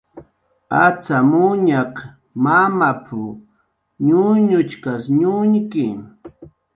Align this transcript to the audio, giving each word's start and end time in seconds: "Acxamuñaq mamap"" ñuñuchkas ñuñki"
"Acxamuñaq 0.83 1.95
mamap"" 2.43 3.05
ñuñuchkas 4.05 5.03
ñuñki" 5.19 5.87